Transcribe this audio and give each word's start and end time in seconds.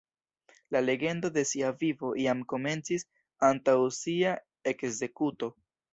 La 0.75 0.79
legendo 0.85 1.29
de 1.35 1.43
sia 1.49 1.69
vivo 1.83 2.09
jam 2.23 2.41
komencis 2.53 3.07
antaŭ 3.51 3.77
sia 3.99 4.33
ekzekuto. 4.73 5.53